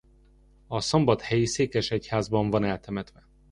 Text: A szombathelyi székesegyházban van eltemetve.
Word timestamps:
A 0.67 0.79
szombathelyi 0.81 1.45
székesegyházban 1.45 2.49
van 2.49 2.63
eltemetve. 2.63 3.27